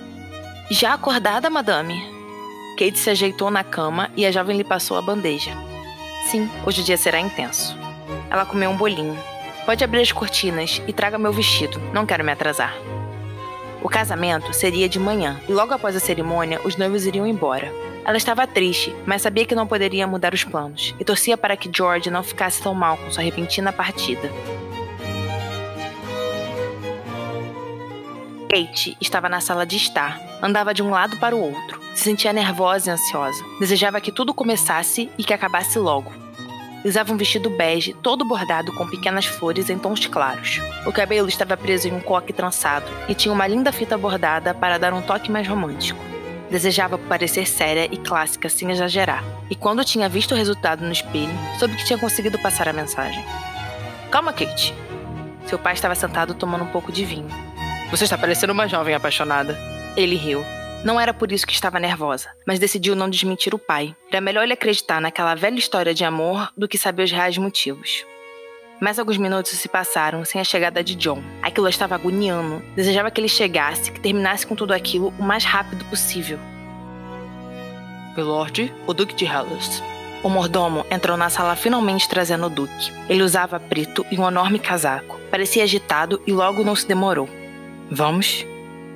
Já 0.70 0.94
acordada, 0.94 1.50
madame? 1.50 1.96
Kate 2.78 3.00
se 3.00 3.10
ajeitou 3.10 3.50
na 3.50 3.64
cama 3.64 4.12
e 4.16 4.26
a 4.26 4.32
jovem 4.32 4.58
lhe 4.58 4.64
passou 4.64 4.98
a 4.98 5.02
bandeja. 5.02 5.52
Sim, 6.30 6.50
hoje 6.66 6.82
o 6.82 6.84
dia 6.84 6.98
será 6.98 7.20
intenso. 7.20 7.76
Ela 8.30 8.46
comeu 8.46 8.70
um 8.70 8.76
bolinho, 8.76 9.18
Pode 9.68 9.84
abrir 9.84 10.00
as 10.00 10.14
cortinas 10.14 10.82
e 10.88 10.94
traga 10.94 11.18
meu 11.18 11.34
vestido, 11.34 11.78
não 11.92 12.06
quero 12.06 12.24
me 12.24 12.32
atrasar. 12.32 12.74
O 13.84 13.90
casamento 13.90 14.54
seria 14.54 14.88
de 14.88 14.98
manhã, 14.98 15.42
e 15.46 15.52
logo 15.52 15.74
após 15.74 15.94
a 15.94 16.00
cerimônia, 16.00 16.62
os 16.64 16.78
noivos 16.78 17.06
iriam 17.06 17.28
embora. 17.28 17.70
Ela 18.06 18.16
estava 18.16 18.48
triste, 18.48 18.96
mas 19.06 19.22
sabia 19.22 19.46
que 19.46 19.54
não 19.54 19.68
poderia 19.68 20.08
mudar 20.08 20.34
os 20.34 20.46
planos, 20.46 20.96
e 20.98 21.04
torcia 21.04 21.38
para 21.38 21.58
que 21.58 21.70
George 21.70 22.10
não 22.10 22.24
ficasse 22.24 22.62
tão 22.62 22.74
mal 22.74 22.96
com 22.96 23.12
sua 23.12 23.24
repentina 23.24 23.74
partida. 23.74 24.32
Kate 28.50 28.96
estava 29.02 29.28
na 29.28 29.42
sala 29.42 29.66
de 29.66 29.76
estar, 29.76 30.18
andava 30.42 30.74
de 30.74 30.82
um 30.82 30.92
lado 30.92 31.18
para 31.18 31.36
o 31.36 31.42
outro, 31.42 31.82
se 31.94 32.06
sentia 32.06 32.32
nervosa 32.32 32.90
e 32.90 32.94
ansiosa, 32.94 33.44
desejava 33.60 34.00
que 34.00 34.14
tudo 34.14 34.34
começasse 34.34 35.12
e 35.18 35.26
que 35.26 35.34
acabasse 35.34 35.78
logo. 35.78 36.27
Usava 36.88 37.12
um 37.12 37.18
vestido 37.18 37.50
bege, 37.50 37.92
todo 37.92 38.24
bordado 38.24 38.72
com 38.72 38.88
pequenas 38.88 39.26
flores 39.26 39.70
em 39.70 39.78
tons 39.78 40.08
claros. 40.08 40.62
O 40.86 40.92
cabelo 40.94 41.28
estava 41.28 41.58
preso 41.58 41.90
em 41.90 41.92
um 41.92 42.00
coque 42.00 42.32
trançado 42.32 42.86
e 43.10 43.14
tinha 43.14 43.34
uma 43.34 43.46
linda 43.46 43.74
fita 43.74 43.98
bordada 43.98 44.54
para 44.54 44.78
dar 44.78 44.94
um 44.94 45.02
toque 45.02 45.30
mais 45.30 45.46
romântico. 45.46 46.00
Desejava 46.50 46.98
parecer 46.98 47.46
séria 47.46 47.90
e 47.92 47.98
clássica 47.98 48.48
sem 48.48 48.72
exagerar, 48.72 49.22
e 49.50 49.56
quando 49.56 49.84
tinha 49.84 50.08
visto 50.08 50.32
o 50.32 50.38
resultado 50.38 50.86
no 50.86 50.94
espelho, 50.94 51.38
soube 51.60 51.76
que 51.76 51.84
tinha 51.84 52.00
conseguido 52.00 52.40
passar 52.40 52.70
a 52.70 52.74
mensagem. 52.74 53.22
Calma, 54.10 54.32
Kate. 54.32 54.74
Seu 55.46 55.60
pai 55.60 55.74
estava 55.74 55.94
sentado 55.94 56.36
tomando 56.36 56.64
um 56.64 56.72
pouco 56.72 56.90
de 56.90 57.04
vinho. 57.04 57.28
Você 57.92 58.06
está 58.06 58.18
parecendo 58.18 58.54
uma 58.54 58.66
jovem 58.66 58.96
apaixonada. 58.96 59.58
Ele 59.98 60.16
riu. 60.16 60.42
Não 60.88 60.98
era 60.98 61.14
por 61.14 61.34
isso 61.34 61.46
que 61.46 61.52
estava 61.52 61.82
nervosa, 61.82 62.30
mas 62.46 62.60
decidiu 62.60 62.96
não 62.96 63.10
desmentir 63.10 63.54
o 63.54 63.60
pai. 63.60 63.94
Era 64.10 64.22
melhor 64.22 64.44
ele 64.44 64.54
acreditar 64.54 65.02
naquela 65.02 65.36
velha 65.36 65.60
história 65.60 65.94
de 65.94 66.06
amor 66.06 66.50
do 66.56 66.66
que 66.66 66.78
saber 66.78 67.04
os 67.04 67.12
reais 67.12 67.38
motivos. 67.38 68.06
Mais 68.80 68.98
alguns 68.98 69.18
minutos 69.18 69.52
se 69.52 69.68
passaram 69.68 70.24
sem 70.24 70.40
a 70.40 70.46
chegada 70.46 70.82
de 70.82 70.96
John. 70.96 71.22
Aquilo 71.42 71.68
estava 71.68 71.96
agoniando. 71.96 72.64
Desejava 72.74 73.12
que 73.12 73.20
ele 73.20 73.28
chegasse, 73.28 73.92
que 73.92 74.00
terminasse 74.00 74.48
com 74.48 74.56
tudo 74.56 74.72
aquilo 74.72 75.14
o 75.20 75.24
mais 75.24 75.44
rápido 75.44 75.84
possível. 75.90 76.40
Milord, 78.16 78.74
o 78.88 78.94
Duque 78.94 79.14
de 79.14 79.26
Hellas. 79.26 79.84
O 80.24 80.30
mordomo 80.30 80.86
entrou 80.90 81.18
na 81.18 81.30
sala 81.30 81.58
finalmente 81.58 82.08
trazendo 82.08 82.46
o 82.46 82.50
Duque. 82.50 82.94
Ele 83.10 83.24
usava 83.24 83.60
preto 83.60 84.06
e 84.10 84.18
um 84.18 84.26
enorme 84.26 84.58
casaco. 84.58 85.20
Parecia 85.30 85.64
agitado 85.64 86.22
e 86.26 86.32
logo 86.32 86.64
não 86.64 86.78
se 86.78 86.88
demorou. 86.88 87.28
Vamos? 87.92 88.46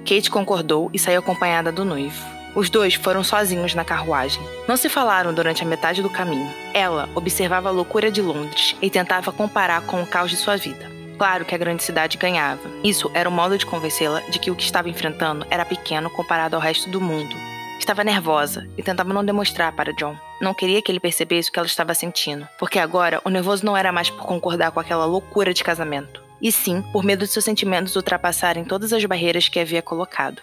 Kate 0.06 0.30
concordou 0.30 0.90
e 0.94 1.00
saiu 1.00 1.20
acompanhada 1.20 1.72
do 1.72 1.86
noivo. 1.86 2.42
Os 2.54 2.70
dois 2.70 2.96
foram 2.96 3.24
sozinhos 3.24 3.74
na 3.74 3.86
carruagem. 3.86 4.42
Não 4.68 4.76
se 4.76 4.90
falaram 4.90 5.34
durante 5.34 5.64
a 5.64 5.66
metade 5.66 6.02
do 6.02 6.10
caminho. 6.10 6.52
Ela 6.74 7.08
observava 7.16 7.70
a 7.70 7.72
loucura 7.72 8.12
de 8.12 8.22
Londres 8.22 8.76
e 8.82 8.90
tentava 8.90 9.32
comparar 9.32 9.82
com 9.82 10.02
o 10.02 10.08
caos 10.08 10.30
de 10.30 10.38
sua 10.38 10.58
vida. 10.58 10.92
Claro 11.18 11.46
que 11.46 11.56
a 11.56 11.58
grande 11.58 11.84
cidade 11.84 12.18
ganhava. 12.18 12.68
Isso 12.84 13.10
era 13.14 13.30
o 13.30 13.32
modo 13.32 13.58
de 13.58 13.66
convencê-la 13.66 14.22
de 14.22 14.40
que 14.40 14.52
o 14.52 14.56
que 14.56 14.64
estava 14.64 14.90
enfrentando 14.90 15.46
era 15.50 15.64
pequeno 15.64 16.10
comparado 16.10 16.56
ao 16.56 16.62
resto 16.62 16.90
do 16.90 17.00
mundo. 17.00 17.36
Estava 17.80 18.04
nervosa 18.04 18.68
e 18.78 18.84
tentava 18.84 19.14
não 19.14 19.24
demonstrar 19.24 19.72
para 19.72 19.94
John. 19.94 20.16
Não 20.42 20.54
queria 20.54 20.82
que 20.82 20.92
ele 20.92 21.00
percebesse 21.00 21.50
o 21.50 21.52
que 21.52 21.60
ela 21.60 21.68
estava 21.68 21.94
sentindo, 21.94 22.48
porque 22.60 22.80
agora 22.80 23.22
o 23.24 23.30
nervoso 23.30 23.66
não 23.66 23.78
era 23.78 23.92
mais 23.92 24.10
por 24.10 24.26
concordar 24.26 24.72
com 24.72 24.80
aquela 24.80 25.06
loucura 25.06 25.54
de 25.54 25.64
casamento, 25.64 26.21
e 26.42 26.52
sim 26.52 26.82
por 26.92 27.04
medo 27.04 27.26
de 27.26 27.32
seus 27.32 27.46
sentimentos 27.46 27.96
ultrapassarem 27.96 28.64
todas 28.64 28.92
as 28.92 29.06
barreiras 29.06 29.48
que 29.48 29.60
havia 29.60 29.82
colocado. 29.82 30.42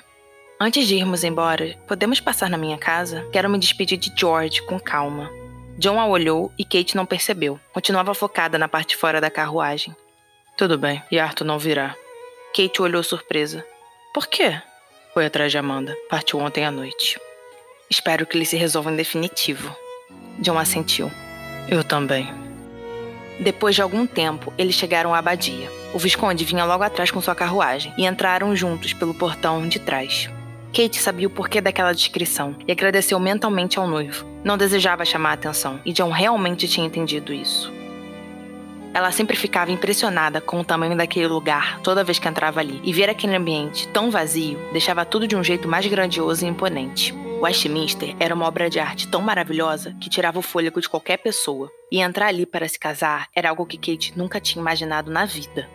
Antes 0.60 0.86
de 0.86 0.96
irmos 0.96 1.24
embora, 1.24 1.76
podemos 1.86 2.20
passar 2.20 2.50
na 2.50 2.58
minha 2.58 2.78
casa? 2.78 3.26
Quero 3.32 3.48
me 3.48 3.58
despedir 3.58 3.98
de 3.98 4.12
George 4.16 4.62
com 4.62 4.78
calma. 4.78 5.30
John 5.78 6.00
a 6.00 6.06
olhou 6.06 6.52
e 6.58 6.64
Kate 6.64 6.96
não 6.96 7.06
percebeu. 7.06 7.60
Continuava 7.72 8.12
focada 8.12 8.58
na 8.58 8.66
parte 8.66 8.96
fora 8.96 9.20
da 9.20 9.30
carruagem. 9.30 9.94
Tudo 10.56 10.76
bem, 10.76 11.00
e 11.10 11.20
Arthur 11.20 11.44
não 11.44 11.58
virá. 11.58 11.94
Kate 12.52 12.82
olhou 12.82 13.02
surpresa. 13.04 13.64
Por 14.12 14.26
quê? 14.26 14.60
Foi 15.14 15.26
atrás 15.26 15.52
de 15.52 15.58
Amanda. 15.58 15.96
Partiu 16.10 16.40
ontem 16.40 16.64
à 16.64 16.70
noite. 16.72 17.20
Espero 17.88 18.26
que 18.26 18.36
ele 18.36 18.44
se 18.44 18.56
resolva 18.56 18.90
em 18.90 18.96
definitivo. 18.96 19.74
John 20.40 20.58
assentiu. 20.58 21.10
Eu 21.68 21.84
também. 21.84 22.47
Depois 23.40 23.74
de 23.74 23.82
algum 23.82 24.06
tempo, 24.06 24.52
eles 24.58 24.74
chegaram 24.74 25.14
à 25.14 25.18
abadia. 25.18 25.70
O 25.94 25.98
Visconde 25.98 26.44
vinha 26.44 26.64
logo 26.64 26.82
atrás 26.82 27.10
com 27.10 27.20
sua 27.20 27.34
carruagem 27.34 27.92
e 27.96 28.04
entraram 28.04 28.54
juntos 28.56 28.92
pelo 28.92 29.14
portão 29.14 29.68
de 29.68 29.78
trás. 29.78 30.28
Kate 30.72 31.00
sabia 31.00 31.28
o 31.28 31.30
porquê 31.30 31.60
daquela 31.60 31.94
descrição 31.94 32.54
e 32.66 32.72
agradeceu 32.72 33.18
mentalmente 33.18 33.78
ao 33.78 33.86
noivo. 33.86 34.26
Não 34.44 34.58
desejava 34.58 35.04
chamar 35.04 35.30
a 35.30 35.34
atenção, 35.34 35.80
e 35.84 35.92
John 35.92 36.10
realmente 36.10 36.68
tinha 36.68 36.86
entendido 36.86 37.32
isso. 37.32 37.72
Ela 38.92 39.12
sempre 39.12 39.36
ficava 39.36 39.70
impressionada 39.70 40.40
com 40.40 40.60
o 40.60 40.64
tamanho 40.64 40.96
daquele 40.96 41.28
lugar 41.28 41.80
toda 41.80 42.04
vez 42.04 42.18
que 42.18 42.28
entrava 42.28 42.60
ali, 42.60 42.80
e 42.82 42.92
ver 42.92 43.08
aquele 43.08 43.36
ambiente 43.36 43.86
tão 43.88 44.10
vazio 44.10 44.58
deixava 44.72 45.04
tudo 45.04 45.26
de 45.26 45.36
um 45.36 45.44
jeito 45.44 45.68
mais 45.68 45.86
grandioso 45.86 46.44
e 46.44 46.48
imponente. 46.48 47.14
Westminster 47.40 48.16
era 48.18 48.34
uma 48.34 48.46
obra 48.46 48.68
de 48.68 48.80
arte 48.80 49.06
tão 49.06 49.22
maravilhosa 49.22 49.94
que 50.00 50.10
tirava 50.10 50.40
o 50.40 50.42
fôlego 50.42 50.80
de 50.80 50.88
qualquer 50.88 51.18
pessoa, 51.18 51.70
e 51.90 52.00
entrar 52.00 52.26
ali 52.26 52.44
para 52.44 52.68
se 52.68 52.78
casar 52.78 53.28
era 53.34 53.48
algo 53.48 53.64
que 53.64 53.78
Kate 53.78 54.18
nunca 54.18 54.40
tinha 54.40 54.60
imaginado 54.60 55.08
na 55.10 55.24
vida. 55.24 55.68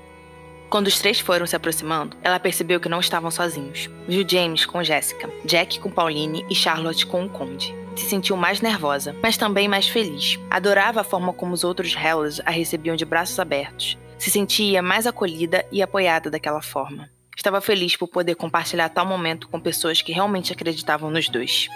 Quando 0.69 0.87
os 0.87 0.99
três 0.99 1.21
foram 1.21 1.45
se 1.45 1.55
aproximando, 1.55 2.17
ela 2.21 2.39
percebeu 2.39 2.79
que 2.81 2.89
não 2.89 2.99
estavam 2.99 3.31
sozinhos. 3.31 3.89
Viu 4.07 4.27
James 4.27 4.65
com 4.65 4.83
Jessica, 4.83 5.29
Jack 5.45 5.79
com 5.79 5.89
Pauline 5.89 6.45
e 6.49 6.55
Charlotte 6.55 7.05
com 7.05 7.25
o 7.25 7.29
Conde. 7.29 7.73
Se 7.95 8.09
sentiu 8.09 8.35
mais 8.35 8.59
nervosa, 8.59 9.15
mas 9.21 9.37
também 9.37 9.67
mais 9.67 9.87
feliz. 9.87 10.39
Adorava 10.49 11.01
a 11.01 11.03
forma 11.03 11.31
como 11.31 11.53
os 11.53 11.63
outros 11.63 11.95
Hellas 11.95 12.41
a 12.43 12.51
recebiam 12.51 12.95
de 12.95 13.05
braços 13.05 13.39
abertos. 13.39 13.97
Se 14.17 14.29
sentia 14.29 14.81
mais 14.81 15.07
acolhida 15.07 15.65
e 15.71 15.81
apoiada 15.81 16.29
daquela 16.29 16.61
forma. 16.61 17.09
Estava 17.43 17.59
feliz 17.59 17.97
por 17.97 18.07
poder 18.07 18.35
compartilhar 18.35 18.87
tal 18.87 19.05
momento 19.05 19.49
com 19.49 19.59
pessoas 19.59 20.01
que 20.01 20.13
realmente 20.13 20.53
acreditavam 20.53 21.11
nos 21.11 21.27
dois. 21.27 21.67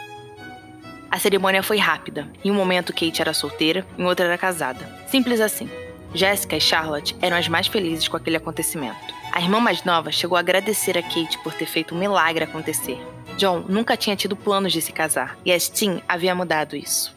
A 1.11 1.19
cerimônia 1.19 1.61
foi 1.61 1.77
rápida. 1.77 2.31
Em 2.41 2.49
um 2.49 2.53
momento, 2.53 2.93
Kate 2.93 3.21
era 3.21 3.33
solteira, 3.33 3.85
em 3.97 4.05
outro 4.05 4.23
era 4.23 4.37
casada. 4.37 4.89
Simples 5.07 5.41
assim. 5.41 5.69
Jessica 6.13 6.55
e 6.55 6.61
Charlotte 6.61 7.17
eram 7.21 7.35
as 7.35 7.49
mais 7.49 7.67
felizes 7.67 8.07
com 8.07 8.15
aquele 8.15 8.37
acontecimento. 8.37 9.13
A 9.33 9.41
irmã 9.41 9.59
mais 9.59 9.83
nova 9.83 10.09
chegou 10.09 10.37
a 10.37 10.39
agradecer 10.39 10.97
a 10.97 11.03
Kate 11.03 11.37
por 11.43 11.53
ter 11.53 11.65
feito 11.65 11.93
um 11.93 11.99
milagre 11.99 12.45
acontecer. 12.45 12.97
John 13.35 13.65
nunca 13.67 13.97
tinha 13.97 14.15
tido 14.15 14.37
planos 14.37 14.71
de 14.71 14.81
se 14.81 14.93
casar, 14.93 15.37
e 15.43 15.51
a 15.51 15.59
Steen 15.59 16.01
havia 16.07 16.33
mudado 16.33 16.77
isso. 16.77 17.13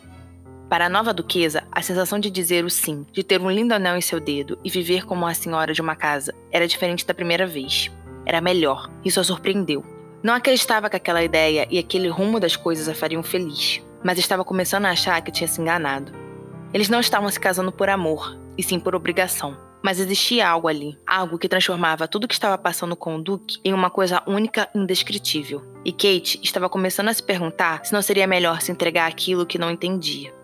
Para 0.68 0.86
a 0.86 0.88
nova 0.88 1.14
duquesa, 1.14 1.62
a 1.70 1.82
sensação 1.82 2.18
de 2.18 2.30
dizer 2.30 2.64
o 2.64 2.70
sim, 2.70 3.06
de 3.12 3.22
ter 3.22 3.40
um 3.40 3.50
lindo 3.50 3.74
anel 3.74 3.96
em 3.96 4.00
seu 4.00 4.18
dedo 4.18 4.58
e 4.64 4.70
viver 4.70 5.06
como 5.06 5.24
a 5.24 5.34
senhora 5.34 5.72
de 5.72 5.80
uma 5.80 5.94
casa, 5.94 6.34
era 6.50 6.66
diferente 6.66 7.06
da 7.06 7.14
primeira 7.14 7.46
vez. 7.46 7.90
Era 8.24 8.40
melhor. 8.40 8.90
Isso 9.04 9.20
a 9.20 9.24
surpreendeu. 9.24 9.84
Não 10.22 10.34
acreditava 10.34 10.90
que 10.90 10.96
aquela 10.96 11.22
ideia 11.22 11.66
e 11.70 11.78
aquele 11.78 12.08
rumo 12.08 12.38
das 12.38 12.54
coisas 12.54 12.88
a 12.88 12.94
fariam 12.94 13.22
feliz, 13.22 13.82
mas 14.04 14.18
estava 14.18 14.44
começando 14.44 14.84
a 14.84 14.90
achar 14.90 15.20
que 15.22 15.32
tinha 15.32 15.48
se 15.48 15.60
enganado. 15.60 16.12
Eles 16.74 16.88
não 16.88 17.00
estavam 17.00 17.30
se 17.30 17.40
casando 17.40 17.72
por 17.72 17.88
amor, 17.88 18.36
e 18.56 18.62
sim 18.62 18.78
por 18.78 18.94
obrigação. 18.94 19.56
Mas 19.82 19.98
existia 19.98 20.46
algo 20.46 20.68
ali, 20.68 20.98
algo 21.06 21.38
que 21.38 21.48
transformava 21.48 22.06
tudo 22.06 22.28
que 22.28 22.34
estava 22.34 22.58
passando 22.58 22.94
com 22.94 23.16
o 23.16 23.22
Duque 23.22 23.58
em 23.64 23.72
uma 23.72 23.88
coisa 23.88 24.22
única 24.26 24.68
e 24.74 24.78
indescritível. 24.78 25.62
E 25.84 25.90
Kate 25.90 26.38
estava 26.42 26.68
começando 26.68 27.08
a 27.08 27.14
se 27.14 27.22
perguntar 27.22 27.84
se 27.84 27.92
não 27.92 28.02
seria 28.02 28.26
melhor 28.26 28.60
se 28.60 28.70
entregar 28.70 29.06
aquilo 29.06 29.46
que 29.46 29.58
não 29.58 29.70
entendia. 29.70 30.34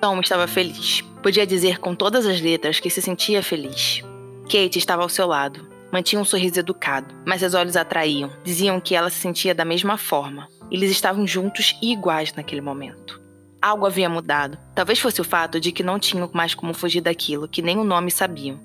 Tom 0.00 0.18
estava 0.20 0.48
feliz. 0.48 1.02
Podia 1.22 1.46
dizer 1.46 1.78
com 1.78 1.94
todas 1.94 2.26
as 2.26 2.40
letras 2.40 2.80
que 2.80 2.88
se 2.88 3.02
sentia 3.02 3.42
feliz. 3.42 4.02
Kate 4.44 4.78
estava 4.78 5.02
ao 5.02 5.08
seu 5.08 5.26
lado. 5.26 5.71
Mantinha 5.92 6.22
um 6.22 6.24
sorriso 6.24 6.58
educado, 6.58 7.14
mas 7.26 7.40
seus 7.40 7.52
olhos 7.52 7.76
atraíam. 7.76 8.30
Diziam 8.42 8.80
que 8.80 8.94
ela 8.94 9.10
se 9.10 9.18
sentia 9.18 9.54
da 9.54 9.62
mesma 9.62 9.98
forma. 9.98 10.48
Eles 10.70 10.90
estavam 10.90 11.26
juntos 11.26 11.78
e 11.82 11.92
iguais 11.92 12.32
naquele 12.32 12.62
momento. 12.62 13.20
Algo 13.60 13.84
havia 13.84 14.08
mudado. 14.08 14.56
Talvez 14.74 14.98
fosse 14.98 15.20
o 15.20 15.24
fato 15.24 15.60
de 15.60 15.70
que 15.70 15.82
não 15.82 15.98
tinham 15.98 16.30
mais 16.32 16.54
como 16.54 16.72
fugir 16.72 17.02
daquilo 17.02 17.46
que 17.46 17.60
nem 17.60 17.76
o 17.76 17.84
nome 17.84 18.10
sabiam. 18.10 18.58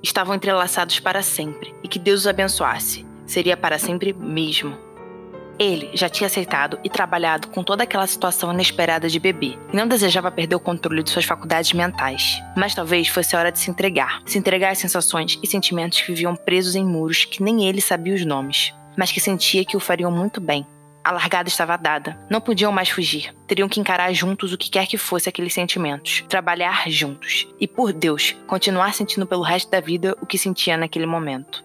Estavam 0.00 0.32
entrelaçados 0.32 1.00
para 1.00 1.22
sempre 1.22 1.74
e 1.82 1.88
que 1.88 1.98
Deus 1.98 2.20
os 2.20 2.26
abençoasse. 2.28 3.04
Seria 3.26 3.56
para 3.56 3.76
sempre 3.76 4.12
mesmo. 4.12 4.78
Ele 5.60 5.90
já 5.92 6.08
tinha 6.08 6.26
aceitado 6.26 6.80
e 6.82 6.88
trabalhado 6.88 7.48
com 7.48 7.62
toda 7.62 7.82
aquela 7.82 8.06
situação 8.06 8.50
inesperada 8.50 9.10
de 9.10 9.20
bebê 9.20 9.58
e 9.70 9.76
não 9.76 9.86
desejava 9.86 10.30
perder 10.30 10.56
o 10.56 10.60
controle 10.60 11.02
de 11.02 11.10
suas 11.10 11.26
faculdades 11.26 11.74
mentais. 11.74 12.42
Mas 12.56 12.74
talvez 12.74 13.08
fosse 13.08 13.36
a 13.36 13.38
hora 13.38 13.52
de 13.52 13.58
se 13.58 13.70
entregar 13.70 14.22
se 14.24 14.38
entregar 14.38 14.70
às 14.70 14.78
sensações 14.78 15.38
e 15.42 15.46
sentimentos 15.46 16.00
que 16.00 16.06
viviam 16.06 16.34
presos 16.34 16.74
em 16.74 16.84
muros 16.84 17.26
que 17.26 17.42
nem 17.42 17.68
ele 17.68 17.82
sabia 17.82 18.14
os 18.14 18.24
nomes, 18.24 18.72
mas 18.96 19.12
que 19.12 19.20
sentia 19.20 19.62
que 19.62 19.76
o 19.76 19.80
fariam 19.80 20.10
muito 20.10 20.40
bem 20.40 20.66
a 21.02 21.12
largada 21.12 21.48
estava 21.48 21.76
dada. 21.76 22.18
Não 22.28 22.40
podiam 22.40 22.70
mais 22.70 22.90
fugir. 22.90 23.34
Teriam 23.46 23.68
que 23.68 23.80
encarar 23.80 24.12
juntos 24.12 24.52
o 24.52 24.58
que 24.58 24.70
quer 24.70 24.86
que 24.86 24.98
fosse 24.98 25.28
aqueles 25.28 25.54
sentimentos. 25.54 26.24
Trabalhar 26.28 26.90
juntos. 26.90 27.48
E, 27.58 27.66
por 27.66 27.92
Deus, 27.92 28.36
continuar 28.46 28.92
sentindo 28.92 29.26
pelo 29.26 29.42
resto 29.42 29.70
da 29.70 29.80
vida 29.80 30.14
o 30.20 30.26
que 30.26 30.36
sentia 30.36 30.76
naquele 30.76 31.06
momento. 31.06 31.64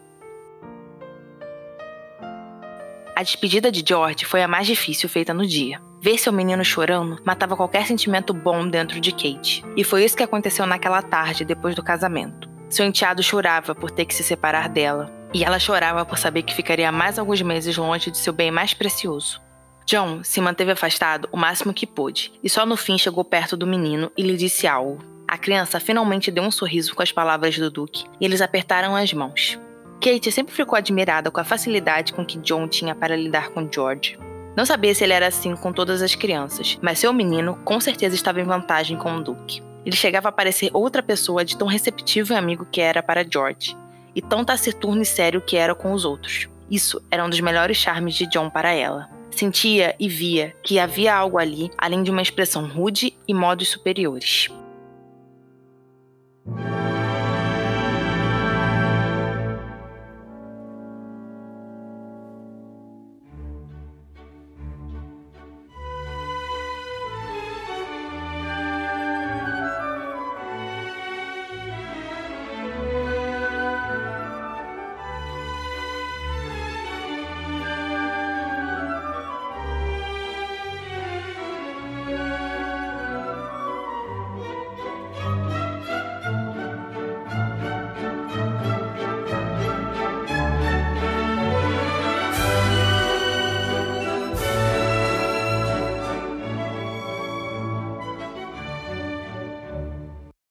A 3.15 3.23
despedida 3.23 3.71
de 3.71 3.81
George 3.87 4.25
foi 4.25 4.43
a 4.43 4.47
mais 4.47 4.67
difícil 4.67 5.07
feita 5.07 5.33
no 5.33 5.47
dia. 5.47 5.81
Ver 6.01 6.17
seu 6.17 6.33
menino 6.33 6.65
chorando 6.65 7.17
matava 7.23 7.55
qualquer 7.55 7.87
sentimento 7.87 8.33
bom 8.33 8.67
dentro 8.67 8.99
de 8.99 9.13
Kate. 9.13 9.63
E 9.77 9.85
foi 9.85 10.03
isso 10.03 10.17
que 10.17 10.23
aconteceu 10.23 10.65
naquela 10.65 11.01
tarde 11.01 11.45
depois 11.45 11.73
do 11.75 11.81
casamento. 11.81 12.49
Seu 12.69 12.85
enteado 12.85 13.23
chorava 13.23 13.73
por 13.73 13.89
ter 13.89 14.03
que 14.03 14.13
se 14.13 14.21
separar 14.21 14.67
dela, 14.67 15.09
e 15.33 15.45
ela 15.45 15.59
chorava 15.59 16.03
por 16.03 16.17
saber 16.17 16.43
que 16.43 16.53
ficaria 16.53 16.91
mais 16.91 17.17
alguns 17.17 17.41
meses 17.41 17.77
longe 17.77 18.11
de 18.11 18.17
seu 18.17 18.33
bem 18.33 18.51
mais 18.51 18.73
precioso. 18.73 19.41
John 19.85 20.21
se 20.21 20.41
manteve 20.41 20.73
afastado 20.73 21.29
o 21.31 21.37
máximo 21.37 21.73
que 21.73 21.87
pôde, 21.87 22.33
e 22.43 22.49
só 22.49 22.65
no 22.65 22.75
fim 22.75 22.97
chegou 22.97 23.23
perto 23.23 23.55
do 23.55 23.65
menino 23.65 24.11
e 24.17 24.23
lhe 24.23 24.35
disse 24.35 24.67
algo. 24.67 24.99
A 25.25 25.37
criança 25.37 25.79
finalmente 25.79 26.29
deu 26.31 26.43
um 26.43 26.51
sorriso 26.51 26.93
com 26.93 27.01
as 27.01 27.13
palavras 27.13 27.57
do 27.57 27.71
Duque, 27.71 28.03
e 28.19 28.25
eles 28.25 28.41
apertaram 28.41 28.93
as 28.93 29.13
mãos. 29.13 29.57
Kate 30.01 30.31
sempre 30.31 30.53
ficou 30.53 30.77
admirada 30.77 31.31
com 31.31 31.39
a 31.39 31.43
facilidade 31.43 32.13
com 32.13 32.25
que 32.25 32.37
John 32.39 32.67
tinha 32.67 32.93
para 32.93 33.15
lidar 33.15 33.49
com 33.49 33.67
George. 33.71 34.17
Não 34.55 34.65
sabia 34.65 34.95
se 34.95 35.03
ele 35.03 35.13
era 35.13 35.27
assim 35.27 35.55
com 35.55 35.73
todas 35.73 36.01
as 36.01 36.15
crianças, 36.15 36.77
mas 36.81 36.99
seu 36.99 37.11
menino 37.11 37.59
com 37.65 37.79
certeza 37.79 38.15
estava 38.15 38.39
em 38.39 38.45
vantagem 38.45 38.97
com 38.97 39.15
o 39.15 39.21
Duque. 39.21 39.61
Ele 39.85 39.95
chegava 39.95 40.29
a 40.29 40.31
parecer 40.31 40.69
outra 40.73 41.03
pessoa 41.03 41.43
de 41.43 41.57
tão 41.57 41.67
receptivo 41.67 42.33
e 42.33 42.35
amigo 42.35 42.65
que 42.71 42.81
era 42.81 43.03
para 43.03 43.25
George, 43.29 43.77
e 44.15 44.21
tão 44.21 44.45
taciturno 44.45 45.01
e 45.01 45.05
sério 45.05 45.41
que 45.41 45.57
era 45.57 45.75
com 45.75 45.91
os 45.91 46.05
outros. 46.05 46.47
Isso 46.71 47.01
era 47.11 47.23
um 47.23 47.29
dos 47.29 47.39
melhores 47.41 47.77
charmes 47.77 48.15
de 48.15 48.25
John 48.27 48.49
para 48.49 48.71
ela. 48.71 49.09
Sentia 49.29 49.93
e 49.99 50.07
via 50.07 50.55
que 50.63 50.79
havia 50.79 51.13
algo 51.13 51.37
ali 51.37 51.69
além 51.77 52.01
de 52.01 52.09
uma 52.09 52.21
expressão 52.21 52.65
rude 52.67 53.13
e 53.27 53.33
modos 53.33 53.67
superiores. 53.67 54.49